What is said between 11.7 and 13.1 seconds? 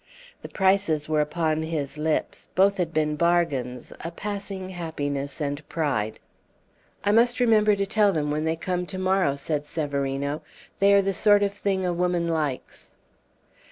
a woman likes."